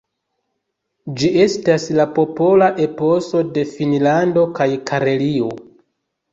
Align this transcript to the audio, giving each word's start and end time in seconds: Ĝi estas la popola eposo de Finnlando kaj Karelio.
Ĝi 1.19 1.29
estas 1.43 1.85
la 1.99 2.07
popola 2.17 2.71
eposo 2.87 3.45
de 3.59 3.69
Finnlando 3.77 4.49
kaj 4.59 4.71
Karelio. 4.93 5.55